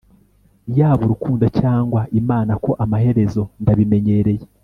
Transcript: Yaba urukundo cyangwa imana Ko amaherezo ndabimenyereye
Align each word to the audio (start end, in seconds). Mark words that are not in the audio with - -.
Yaba 0.77 1.01
urukundo 1.05 1.45
cyangwa 1.59 2.01
imana 2.21 2.51
Ko 2.63 2.71
amaherezo 2.83 3.41
ndabimenyereye 3.61 4.45